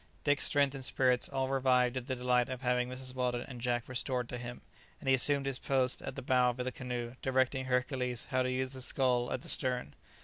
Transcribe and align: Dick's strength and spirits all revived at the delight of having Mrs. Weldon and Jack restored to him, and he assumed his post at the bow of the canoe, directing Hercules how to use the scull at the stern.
Dick's 0.23 0.45
strength 0.45 0.73
and 0.73 0.83
spirits 0.83 1.29
all 1.29 1.47
revived 1.47 1.95
at 1.95 2.07
the 2.07 2.15
delight 2.15 2.49
of 2.49 2.63
having 2.63 2.89
Mrs. 2.89 3.13
Weldon 3.13 3.45
and 3.47 3.61
Jack 3.61 3.87
restored 3.87 4.27
to 4.29 4.39
him, 4.39 4.61
and 4.99 5.07
he 5.07 5.13
assumed 5.13 5.45
his 5.45 5.59
post 5.59 6.01
at 6.01 6.15
the 6.15 6.23
bow 6.23 6.49
of 6.49 6.57
the 6.57 6.71
canoe, 6.71 7.13
directing 7.21 7.65
Hercules 7.65 8.25
how 8.31 8.41
to 8.41 8.49
use 8.51 8.73
the 8.73 8.81
scull 8.81 9.31
at 9.31 9.43
the 9.43 9.47
stern. 9.49 9.93